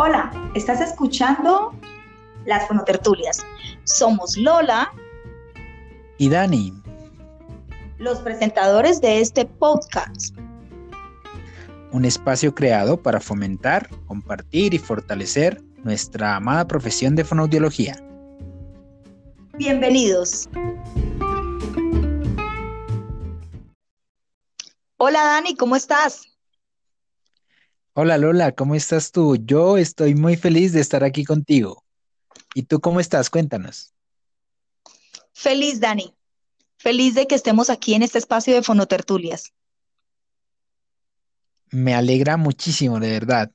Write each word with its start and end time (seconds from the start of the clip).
Hola, 0.00 0.30
estás 0.54 0.80
escuchando 0.80 1.74
las 2.44 2.68
fonotertulias. 2.68 3.44
Somos 3.82 4.36
Lola 4.36 4.92
y 6.18 6.28
Dani, 6.28 6.72
los 7.98 8.20
presentadores 8.20 9.00
de 9.00 9.20
este 9.20 9.44
podcast. 9.44 10.36
Un 11.90 12.04
espacio 12.04 12.54
creado 12.54 13.02
para 13.02 13.18
fomentar, 13.18 13.90
compartir 14.06 14.72
y 14.72 14.78
fortalecer 14.78 15.60
nuestra 15.82 16.36
amada 16.36 16.68
profesión 16.68 17.16
de 17.16 17.24
fonoaudiología. 17.24 17.96
Bienvenidos. 19.54 20.48
Hola 24.96 25.24
Dani, 25.24 25.56
¿cómo 25.56 25.74
estás? 25.74 26.37
Hola 28.00 28.16
Lola, 28.16 28.52
¿cómo 28.52 28.76
estás 28.76 29.10
tú? 29.10 29.36
Yo 29.44 29.76
estoy 29.76 30.14
muy 30.14 30.36
feliz 30.36 30.72
de 30.72 30.80
estar 30.80 31.02
aquí 31.02 31.24
contigo. 31.24 31.84
¿Y 32.54 32.62
tú 32.62 32.78
cómo 32.80 33.00
estás? 33.00 33.28
Cuéntanos. 33.28 33.92
Feliz, 35.32 35.80
Dani. 35.80 36.14
Feliz 36.76 37.16
de 37.16 37.26
que 37.26 37.34
estemos 37.34 37.70
aquí 37.70 37.94
en 37.94 38.04
este 38.04 38.18
espacio 38.18 38.54
de 38.54 38.62
fonotertulias. 38.62 39.52
Me 41.72 41.92
alegra 41.92 42.36
muchísimo, 42.36 43.00
de 43.00 43.10
verdad. 43.10 43.50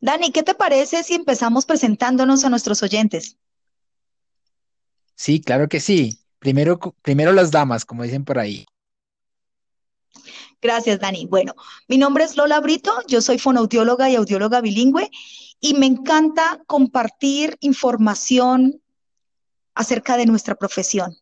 Dani, 0.00 0.32
¿qué 0.32 0.42
te 0.42 0.54
parece 0.54 1.02
si 1.02 1.12
empezamos 1.12 1.66
presentándonos 1.66 2.42
a 2.46 2.48
nuestros 2.48 2.82
oyentes? 2.82 3.36
Sí, 5.14 5.42
claro 5.42 5.68
que 5.68 5.80
sí. 5.80 6.20
Primero, 6.38 6.78
primero 7.02 7.32
las 7.32 7.50
damas, 7.50 7.84
como 7.84 8.02
dicen 8.02 8.24
por 8.24 8.38
ahí. 8.38 8.64
Gracias, 10.60 10.98
Dani. 11.00 11.26
Bueno, 11.26 11.54
mi 11.88 11.98
nombre 11.98 12.24
es 12.24 12.36
Lola 12.36 12.60
Brito, 12.60 12.92
yo 13.06 13.20
soy 13.20 13.38
fonoaudióloga 13.38 14.10
y 14.10 14.16
audióloga 14.16 14.60
bilingüe 14.60 15.10
y 15.60 15.74
me 15.74 15.86
encanta 15.86 16.62
compartir 16.66 17.56
información 17.60 18.80
acerca 19.74 20.16
de 20.16 20.26
nuestra 20.26 20.54
profesión. 20.54 21.16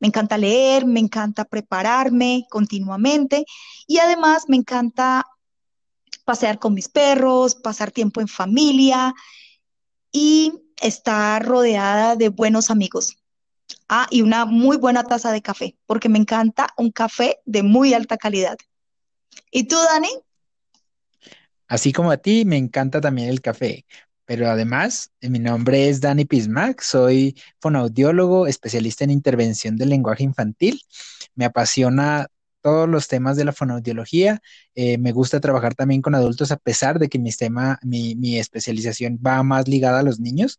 Me 0.00 0.08
encanta 0.08 0.38
leer, 0.38 0.86
me 0.86 1.00
encanta 1.00 1.44
prepararme 1.44 2.46
continuamente 2.50 3.44
y 3.86 3.98
además 3.98 4.44
me 4.48 4.56
encanta 4.56 5.24
pasear 6.24 6.58
con 6.58 6.74
mis 6.74 6.88
perros, 6.88 7.54
pasar 7.54 7.90
tiempo 7.90 8.20
en 8.20 8.28
familia 8.28 9.14
y 10.12 10.52
estar 10.80 11.44
rodeada 11.44 12.16
de 12.16 12.28
buenos 12.28 12.70
amigos. 12.70 13.16
Ah, 13.88 14.06
y 14.10 14.20
una 14.20 14.44
muy 14.44 14.76
buena 14.76 15.02
taza 15.02 15.32
de 15.32 15.40
café, 15.40 15.76
porque 15.86 16.10
me 16.10 16.18
encanta 16.18 16.68
un 16.76 16.90
café 16.90 17.38
de 17.46 17.62
muy 17.62 17.94
alta 17.94 18.18
calidad. 18.18 18.58
¿Y 19.50 19.64
tú, 19.64 19.76
Dani? 19.76 20.10
Así 21.68 21.92
como 21.92 22.10
a 22.10 22.18
ti, 22.18 22.44
me 22.44 22.58
encanta 22.58 23.00
también 23.00 23.30
el 23.30 23.40
café. 23.40 23.86
Pero 24.26 24.50
además, 24.50 25.10
mi 25.22 25.38
nombre 25.38 25.88
es 25.88 26.02
Dani 26.02 26.26
Pismac, 26.26 26.82
soy 26.82 27.34
fonoaudiólogo, 27.60 28.46
especialista 28.46 29.04
en 29.04 29.10
intervención 29.10 29.78
del 29.78 29.88
lenguaje 29.88 30.22
infantil. 30.22 30.82
Me 31.34 31.46
apasiona 31.46 32.26
todos 32.60 32.86
los 32.86 33.08
temas 33.08 33.38
de 33.38 33.46
la 33.46 33.52
fonoaudiología. 33.52 34.42
Eh, 34.74 34.98
me 34.98 35.12
gusta 35.12 35.40
trabajar 35.40 35.74
también 35.74 36.02
con 36.02 36.14
adultos, 36.14 36.52
a 36.52 36.58
pesar 36.58 36.98
de 36.98 37.08
que 37.08 37.18
mi, 37.18 37.32
tema, 37.32 37.78
mi 37.82 38.38
especialización 38.38 39.18
va 39.26 39.42
más 39.42 39.66
ligada 39.66 40.00
a 40.00 40.02
los 40.02 40.20
niños 40.20 40.58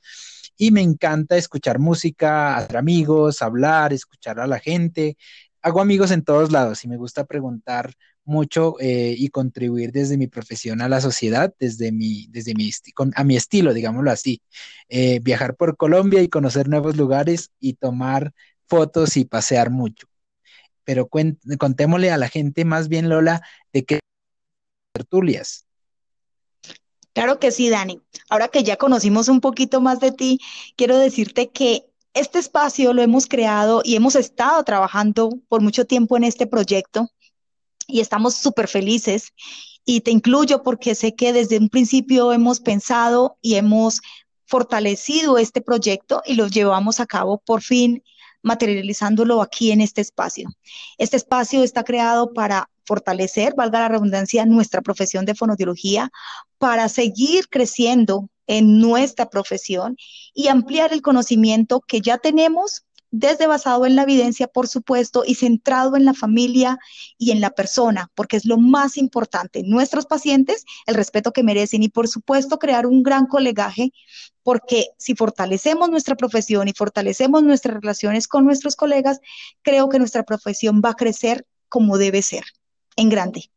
y 0.59 0.71
me 0.71 0.81
encanta 0.81 1.37
escuchar 1.37 1.79
música, 1.79 2.57
hacer 2.57 2.75
amigos, 2.75 3.41
hablar, 3.41 3.93
escuchar 3.93 4.41
a 4.41 4.45
la 4.45 4.59
gente. 4.59 5.17
Hago 5.61 5.79
amigos 5.79 6.11
en 6.11 6.21
todos 6.23 6.51
lados 6.51 6.83
y 6.83 6.89
me 6.89 6.97
gusta 6.97 7.23
preguntar 7.25 7.93
mucho 8.25 8.75
eh, 8.81 9.15
y 9.17 9.29
contribuir 9.29 9.93
desde 9.93 10.17
mi 10.17 10.27
profesión 10.27 10.81
a 10.81 10.89
la 10.89 10.99
sociedad, 10.99 11.53
desde 11.59 11.93
mi, 11.93 12.27
desde 12.27 12.53
mi 12.55 12.69
a 13.15 13.23
mi 13.23 13.37
estilo, 13.37 13.73
digámoslo 13.73 14.11
así. 14.11 14.41
Eh, 14.89 15.19
viajar 15.21 15.55
por 15.55 15.77
Colombia 15.77 16.21
y 16.21 16.27
conocer 16.27 16.67
nuevos 16.67 16.97
lugares 16.97 17.51
y 17.61 17.75
tomar 17.75 18.33
fotos 18.67 19.15
y 19.15 19.23
pasear 19.23 19.69
mucho. 19.69 20.07
Pero 20.83 21.07
contémosle 21.57 22.11
a 22.11 22.17
la 22.17 22.27
gente 22.27 22.65
más 22.65 22.89
bien, 22.89 23.07
Lola, 23.07 23.41
de 23.71 23.85
qué 23.85 23.99
tertulias. 24.93 25.68
Claro 27.13 27.39
que 27.39 27.51
sí, 27.51 27.69
Dani. 27.69 28.01
Ahora 28.29 28.47
que 28.47 28.63
ya 28.63 28.77
conocimos 28.77 29.27
un 29.27 29.41
poquito 29.41 29.81
más 29.81 29.99
de 29.99 30.11
ti, 30.11 30.39
quiero 30.75 30.97
decirte 30.97 31.49
que 31.49 31.85
este 32.13 32.39
espacio 32.39 32.93
lo 32.93 33.01
hemos 33.01 33.27
creado 33.27 33.81
y 33.83 33.95
hemos 33.95 34.15
estado 34.15 34.63
trabajando 34.63 35.29
por 35.47 35.61
mucho 35.61 35.85
tiempo 35.85 36.17
en 36.17 36.23
este 36.23 36.47
proyecto 36.47 37.09
y 37.87 37.99
estamos 38.01 38.35
súper 38.35 38.67
felices. 38.67 39.33
Y 39.85 40.01
te 40.01 40.11
incluyo 40.11 40.61
porque 40.61 40.95
sé 40.95 41.15
que 41.15 41.33
desde 41.33 41.57
un 41.57 41.69
principio 41.69 42.31
hemos 42.31 42.59
pensado 42.59 43.37
y 43.41 43.55
hemos 43.55 44.01
fortalecido 44.45 45.37
este 45.37 45.61
proyecto 45.61 46.21
y 46.25 46.35
lo 46.35 46.47
llevamos 46.47 46.99
a 46.99 47.05
cabo 47.05 47.39
por 47.39 47.61
fin 47.61 48.03
materializándolo 48.41 49.41
aquí 49.41 49.71
en 49.71 49.81
este 49.81 50.01
espacio. 50.01 50.49
Este 50.97 51.17
espacio 51.17 51.63
está 51.63 51.83
creado 51.83 52.33
para 52.33 52.69
fortalecer, 52.89 53.53
valga 53.55 53.81
la 53.81 53.89
redundancia, 53.89 54.47
nuestra 54.47 54.81
profesión 54.81 55.23
de 55.25 55.35
fonodiología, 55.35 56.09
para 56.57 56.89
seguir 56.89 57.47
creciendo 57.47 58.29
en 58.47 58.79
nuestra 58.79 59.29
profesión 59.29 59.95
y 60.33 60.47
ampliar 60.47 60.91
el 60.91 61.03
conocimiento 61.03 61.81
que 61.81 62.01
ya 62.01 62.17
tenemos 62.17 62.83
desde 63.11 63.45
basado 63.47 63.85
en 63.85 63.95
la 63.95 64.03
evidencia, 64.03 64.47
por 64.47 64.67
supuesto, 64.67 65.23
y 65.25 65.35
centrado 65.35 65.95
en 65.95 66.05
la 66.05 66.13
familia 66.15 66.79
y 67.17 67.29
en 67.31 67.41
la 67.41 67.51
persona, 67.51 68.09
porque 68.15 68.37
es 68.37 68.45
lo 68.45 68.57
más 68.57 68.97
importante. 68.97 69.61
Nuestros 69.63 70.05
pacientes, 70.05 70.65
el 70.87 70.95
respeto 70.95 71.31
que 71.31 71.43
merecen 71.43 71.83
y, 71.83 71.89
por 71.89 72.07
supuesto, 72.07 72.57
crear 72.57 72.85
un 72.87 73.03
gran 73.03 73.27
colegaje, 73.27 73.91
porque 74.43 74.87
si 74.97 75.15
fortalecemos 75.15 75.89
nuestra 75.89 76.15
profesión 76.15 76.67
y 76.67 76.73
fortalecemos 76.73 77.43
nuestras 77.43 77.75
relaciones 77.81 78.27
con 78.27 78.45
nuestros 78.45 78.75
colegas, 78.75 79.19
creo 79.61 79.89
que 79.89 79.99
nuestra 79.99 80.23
profesión 80.23 80.81
va 80.83 80.91
a 80.91 81.01
crecer 81.03 81.45
como 81.67 81.97
debe 81.97 82.21
ser, 82.21 82.43
en 82.99 83.09
grande. 83.09 83.49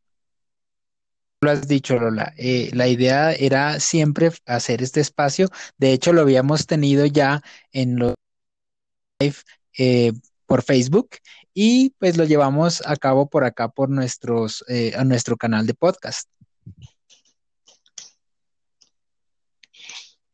Lo 1.40 1.50
has 1.50 1.66
dicho, 1.66 1.98
Lola. 1.98 2.32
Eh, 2.36 2.70
la 2.72 2.86
idea 2.86 3.32
era 3.32 3.80
siempre 3.80 4.30
hacer 4.46 4.80
este 4.80 5.00
espacio. 5.00 5.48
De 5.76 5.92
hecho, 5.92 6.12
lo 6.12 6.20
habíamos 6.20 6.66
tenido 6.66 7.04
ya 7.04 7.42
en 7.72 7.98
los 7.98 8.14
eh, 9.78 10.12
por 10.46 10.62
Facebook 10.62 11.10
y 11.52 11.90
pues 11.98 12.16
lo 12.16 12.24
llevamos 12.24 12.82
a 12.86 12.96
cabo 12.96 13.28
por 13.28 13.44
acá 13.44 13.68
por 13.68 13.88
nuestros, 13.88 14.64
eh, 14.68 14.92
a 14.96 15.04
nuestro 15.04 15.36
canal 15.36 15.66
de 15.66 15.74
podcast. 15.74 16.28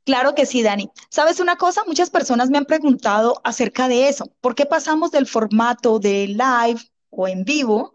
Claro 0.05 0.35
que 0.35 0.47
sí, 0.47 0.63
Dani. 0.63 0.91
¿Sabes 1.11 1.41
una 1.41 1.57
cosa? 1.57 1.83
Muchas 1.87 2.11
personas 2.11 2.51
me 2.51 2.59
han 2.59 2.65
preguntado 2.65 3.41
acerca 3.45 3.89
de 3.89 4.09
eso. 4.09 4.31
¿Por 4.41 4.55
qué 4.55 4.67
pasamos 4.67 5.11
del 5.11 5.27
formato 5.27 5.99
de 5.99 6.29
live 6.29 6.81
o 7.11 7.29
en 7.29 7.45
vivo, 7.45 7.93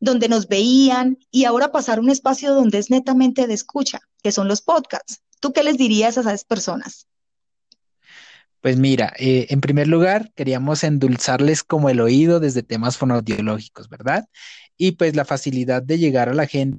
donde 0.00 0.28
nos 0.28 0.48
veían, 0.48 1.18
y 1.30 1.44
ahora 1.44 1.72
pasar 1.72 2.00
un 2.00 2.10
espacio 2.10 2.54
donde 2.54 2.78
es 2.78 2.90
netamente 2.90 3.46
de 3.46 3.54
escucha, 3.54 4.00
que 4.22 4.32
son 4.32 4.48
los 4.48 4.62
podcasts? 4.62 5.22
¿Tú 5.40 5.52
qué 5.52 5.62
les 5.62 5.76
dirías 5.76 6.16
a 6.16 6.22
esas 6.22 6.44
personas? 6.44 7.06
Pues 8.60 8.78
mira, 8.78 9.12
eh, 9.18 9.46
en 9.50 9.60
primer 9.60 9.88
lugar, 9.88 10.32
queríamos 10.34 10.84
endulzarles 10.84 11.62
como 11.62 11.90
el 11.90 12.00
oído 12.00 12.40
desde 12.40 12.62
temas 12.62 12.96
fonoaudiológicos, 12.96 13.90
¿verdad? 13.90 14.26
Y 14.78 14.92
pues 14.92 15.14
la 15.14 15.26
facilidad 15.26 15.82
de 15.82 15.98
llegar 15.98 16.30
a 16.30 16.34
la 16.34 16.46
gente 16.46 16.78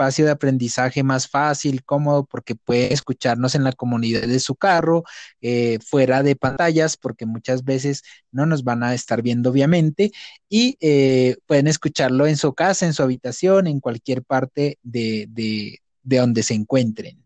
espacio 0.00 0.24
de 0.24 0.30
aprendizaje 0.30 1.02
más 1.02 1.28
fácil, 1.28 1.84
cómodo, 1.84 2.24
porque 2.24 2.54
puede 2.54 2.92
escucharnos 2.94 3.54
en 3.54 3.64
la 3.64 3.72
comunidad 3.72 4.22
de 4.22 4.40
su 4.40 4.54
carro, 4.54 5.04
eh, 5.42 5.78
fuera 5.86 6.22
de 6.22 6.36
pantallas, 6.36 6.96
porque 6.96 7.26
muchas 7.26 7.64
veces 7.64 8.02
no 8.32 8.46
nos 8.46 8.64
van 8.64 8.82
a 8.82 8.94
estar 8.94 9.20
viendo, 9.20 9.50
obviamente, 9.50 10.10
y 10.48 10.78
eh, 10.80 11.36
pueden 11.46 11.66
escucharlo 11.66 12.26
en 12.26 12.38
su 12.38 12.54
casa, 12.54 12.86
en 12.86 12.94
su 12.94 13.02
habitación, 13.02 13.66
en 13.66 13.80
cualquier 13.80 14.22
parte 14.22 14.78
de, 14.82 15.26
de 15.28 15.78
donde 16.02 16.42
se 16.44 16.54
encuentren. 16.54 17.22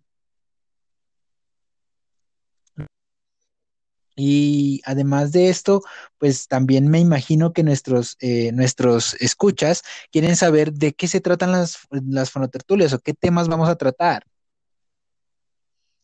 Y 4.17 4.81
además 4.85 5.33
de 5.33 5.49
esto, 5.49 5.83
pues 6.19 6.47
también 6.47 6.89
me 6.89 7.01
imagino 7.01 7.53
que 7.53 7.63
nuestros, 7.63 8.17
eh, 8.21 8.53
nuestros 8.53 9.15
escuchas 9.15 9.83
quieren 10.13 10.37
saber 10.37 10.73
de 10.73 10.93
qué 10.93 11.09
se 11.09 11.21
tratan 11.21 11.53
las, 11.53 11.79
las 11.91 12.31
fonotertulias 12.31 12.93
o 12.93 13.01
qué 13.01 13.13
temas 13.15 13.49
vamos 13.49 13.69
a 13.69 13.77
tratar. 13.77 14.25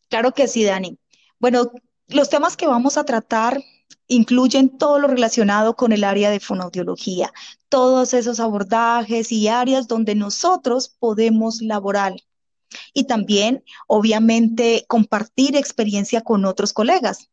Claro 0.09 0.33
que 0.33 0.49
sí, 0.49 0.65
Dani. 0.65 0.99
Bueno, 1.39 1.71
los 2.09 2.29
temas 2.29 2.57
que 2.57 2.67
vamos 2.67 2.97
a 2.97 3.05
tratar 3.05 3.63
incluyen 4.09 4.77
todo 4.77 4.99
lo 4.99 5.07
relacionado 5.07 5.77
con 5.77 5.93
el 5.93 6.03
área 6.03 6.31
de 6.31 6.41
fonoaudiología, 6.41 7.33
todos 7.69 8.13
esos 8.13 8.41
abordajes 8.41 9.31
y 9.31 9.47
áreas 9.47 9.87
donde 9.87 10.17
nosotros 10.17 10.89
podemos 10.99 11.63
laborar. 11.63 12.17
Y 12.93 13.05
también, 13.05 13.63
obviamente, 13.87 14.85
compartir 14.89 15.57
experiencia 15.57 16.23
con 16.23 16.45
otros 16.45 16.73
colegas 16.73 17.31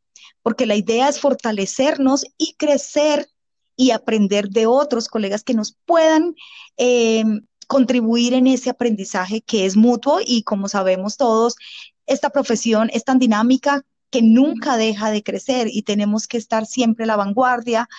porque 0.47 0.65
la 0.65 0.77
idea 0.77 1.09
es 1.09 1.19
fortalecernos 1.19 2.23
y 2.37 2.53
crecer 2.53 3.27
y 3.75 3.91
aprender 3.91 4.47
de 4.47 4.65
otros 4.65 5.09
colegas 5.09 5.43
que 5.43 5.53
nos 5.53 5.75
puedan 5.85 6.35
eh, 6.77 7.25
contribuir 7.67 8.33
en 8.33 8.47
ese 8.47 8.69
aprendizaje 8.69 9.41
que 9.41 9.65
es 9.65 9.75
mutuo 9.75 10.19
y 10.25 10.43
como 10.43 10.69
sabemos 10.69 11.17
todos, 11.17 11.57
esta 12.05 12.29
profesión 12.29 12.89
es 12.93 13.03
tan 13.03 13.19
dinámica 13.19 13.83
que 14.09 14.21
nunca 14.21 14.77
deja 14.77 15.11
de 15.11 15.21
crecer 15.21 15.67
y 15.69 15.81
tenemos 15.81 16.27
que 16.27 16.37
estar 16.37 16.65
siempre 16.65 17.03
a 17.03 17.07
la 17.07 17.17
vanguardia 17.17 17.89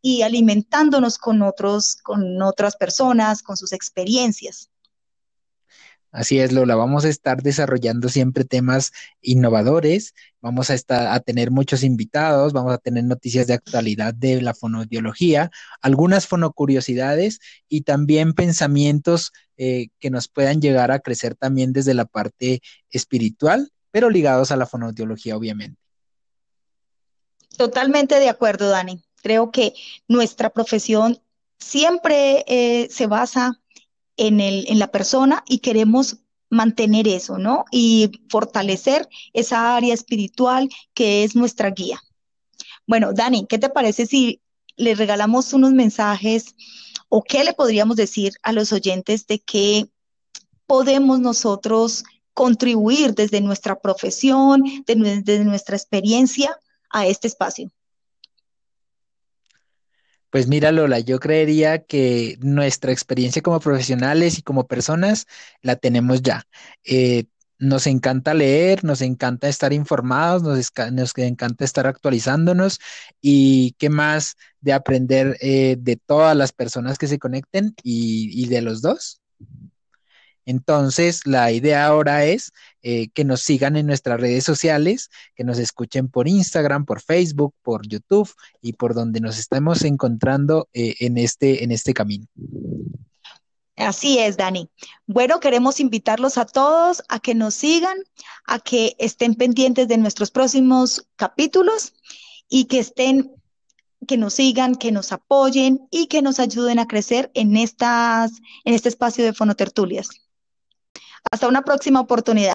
y 0.00 0.22
alimentándonos 0.22 1.18
con 1.18 1.42
otros, 1.42 1.96
con 1.96 2.40
otras 2.40 2.76
personas, 2.76 3.42
con 3.42 3.58
sus 3.58 3.74
experiencias. 3.74 4.70
Así 6.10 6.40
es, 6.40 6.52
Lola, 6.52 6.74
vamos 6.74 7.04
a 7.04 7.10
estar 7.10 7.42
desarrollando 7.42 8.08
siempre 8.08 8.44
temas 8.44 8.92
innovadores, 9.20 10.14
vamos 10.40 10.70
a 10.70 10.74
estar 10.74 11.06
a 11.06 11.20
tener 11.20 11.50
muchos 11.50 11.82
invitados, 11.82 12.54
vamos 12.54 12.72
a 12.72 12.78
tener 12.78 13.04
noticias 13.04 13.46
de 13.46 13.52
actualidad 13.52 14.14
de 14.14 14.40
la 14.40 14.54
fonoaudiología, 14.54 15.50
algunas 15.82 16.26
fonocuriosidades 16.26 17.40
y 17.68 17.82
también 17.82 18.32
pensamientos 18.32 19.32
eh, 19.58 19.88
que 20.00 20.08
nos 20.08 20.28
puedan 20.28 20.62
llegar 20.62 20.92
a 20.92 21.00
crecer 21.00 21.34
también 21.34 21.74
desde 21.74 21.92
la 21.92 22.06
parte 22.06 22.62
espiritual, 22.90 23.70
pero 23.90 24.08
ligados 24.08 24.50
a 24.50 24.56
la 24.56 24.66
fonoaudiología, 24.66 25.36
obviamente. 25.36 25.78
Totalmente 27.58 28.18
de 28.18 28.30
acuerdo, 28.30 28.70
Dani. 28.70 29.02
Creo 29.20 29.50
que 29.50 29.74
nuestra 30.06 30.50
profesión 30.50 31.20
siempre 31.58 32.44
eh, 32.46 32.88
se 32.88 33.06
basa 33.06 33.60
en, 34.18 34.40
el, 34.40 34.66
en 34.68 34.78
la 34.78 34.88
persona 34.88 35.42
y 35.48 35.58
queremos 35.60 36.18
mantener 36.50 37.08
eso, 37.08 37.38
¿no? 37.38 37.64
Y 37.70 38.10
fortalecer 38.28 39.08
esa 39.32 39.76
área 39.76 39.94
espiritual 39.94 40.68
que 40.94 41.24
es 41.24 41.34
nuestra 41.34 41.70
guía. 41.70 42.00
Bueno, 42.86 43.12
Dani, 43.12 43.46
¿qué 43.46 43.58
te 43.58 43.68
parece 43.68 44.06
si 44.06 44.40
le 44.76 44.94
regalamos 44.94 45.52
unos 45.52 45.72
mensajes 45.72 46.54
o 47.08 47.22
qué 47.22 47.44
le 47.44 47.52
podríamos 47.52 47.96
decir 47.96 48.32
a 48.42 48.52
los 48.52 48.72
oyentes 48.72 49.26
de 49.26 49.40
qué 49.40 49.88
podemos 50.66 51.20
nosotros 51.20 52.04
contribuir 52.32 53.14
desde 53.14 53.40
nuestra 53.40 53.80
profesión, 53.80 54.62
desde 54.86 55.44
nuestra 55.44 55.76
experiencia 55.76 56.56
a 56.90 57.06
este 57.06 57.28
espacio? 57.28 57.70
Pues 60.30 60.46
mira, 60.46 60.72
Lola, 60.72 61.00
yo 61.00 61.20
creería 61.20 61.84
que 61.84 62.36
nuestra 62.40 62.92
experiencia 62.92 63.40
como 63.42 63.60
profesionales 63.60 64.38
y 64.38 64.42
como 64.42 64.66
personas 64.66 65.26
la 65.62 65.76
tenemos 65.76 66.22
ya. 66.22 66.46
Eh, 66.84 67.24
nos 67.58 67.86
encanta 67.86 68.34
leer, 68.34 68.84
nos 68.84 69.00
encanta 69.00 69.48
estar 69.48 69.72
informados, 69.72 70.42
nos, 70.42 70.72
encanta 71.18 71.64
estar 71.64 71.86
actualizándonos 71.86 72.78
y 73.20 73.72
qué 73.78 73.90
más 73.90 74.36
de 74.60 74.74
aprender 74.74 75.36
eh, 75.40 75.76
de 75.80 75.96
todas 75.96 76.36
las 76.36 76.52
personas 76.52 76.98
que 76.98 77.08
se 77.08 77.18
conecten 77.18 77.74
y 77.82 78.46
de 78.48 78.62
los 78.62 78.82
dos. 78.82 79.20
Entonces, 80.48 81.26
la 81.26 81.52
idea 81.52 81.84
ahora 81.84 82.24
es 82.24 82.52
eh, 82.80 83.08
que 83.10 83.22
nos 83.22 83.42
sigan 83.42 83.76
en 83.76 83.86
nuestras 83.86 84.18
redes 84.18 84.44
sociales, 84.44 85.10
que 85.36 85.44
nos 85.44 85.58
escuchen 85.58 86.08
por 86.08 86.26
Instagram, 86.26 86.86
por 86.86 87.02
Facebook, 87.02 87.54
por 87.60 87.86
YouTube 87.86 88.32
y 88.62 88.72
por 88.72 88.94
donde 88.94 89.20
nos 89.20 89.38
estemos 89.38 89.84
encontrando 89.84 90.66
eh, 90.72 90.94
en, 91.00 91.18
este, 91.18 91.64
en 91.64 91.70
este 91.70 91.92
camino. 91.92 92.24
Así 93.76 94.18
es, 94.18 94.38
Dani. 94.38 94.70
Bueno, 95.06 95.38
queremos 95.38 95.80
invitarlos 95.80 96.38
a 96.38 96.46
todos 96.46 97.02
a 97.10 97.20
que 97.20 97.34
nos 97.34 97.52
sigan, 97.52 97.98
a 98.46 98.58
que 98.58 98.96
estén 98.98 99.34
pendientes 99.34 99.86
de 99.86 99.98
nuestros 99.98 100.30
próximos 100.30 101.06
capítulos 101.16 101.92
y 102.48 102.64
que 102.64 102.78
estén, 102.78 103.32
que 104.06 104.16
nos 104.16 104.32
sigan, 104.32 104.76
que 104.76 104.92
nos 104.92 105.12
apoyen 105.12 105.86
y 105.90 106.06
que 106.06 106.22
nos 106.22 106.40
ayuden 106.40 106.78
a 106.78 106.86
crecer 106.86 107.30
en, 107.34 107.54
estas, 107.58 108.32
en 108.64 108.72
este 108.72 108.88
espacio 108.88 109.22
de 109.26 109.34
fonotertulias. 109.34 110.08
Hasta 111.30 111.48
una 111.48 111.62
próxima 111.62 112.00
oportunidad. 112.00 112.52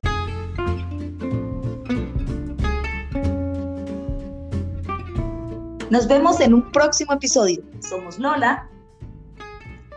Nos 5.89 6.07
vemos 6.07 6.39
en 6.39 6.55
un 6.55 6.71
próximo 6.71 7.13
episodio. 7.13 7.61
Somos 7.79 8.17
Lola 8.17 8.67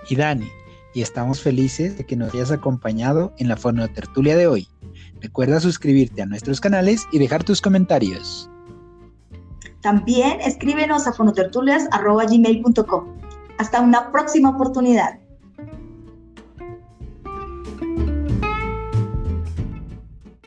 y 0.09 0.17
Dani, 0.17 0.49
y 0.95 1.03
estamos 1.03 1.41
felices 1.41 1.97
de 1.99 2.05
que 2.05 2.17
nos 2.17 2.35
hayas 2.35 2.51
acompañado 2.51 3.33
en 3.39 3.49
la 3.49 3.57
fonotertulia 3.57 4.37
de 4.37 4.47
hoy. 4.47 4.69
Recuerda 5.21 5.59
suscribirte 5.61 6.23
a 6.23 6.27
nuestros 6.27 6.61
canales 6.61 7.07
y 7.13 7.19
dejar 7.19 7.45
tus 7.45 7.61
comentarios. 7.61 8.51
También 9.81 10.41
escríbenos 10.41 11.07
a 11.07 11.13
fonotertulias.gmail.com. 11.13 13.05
Hasta 13.59 13.81
una 13.81 14.13
próxima 14.13 14.51
oportunidad. 14.51 15.19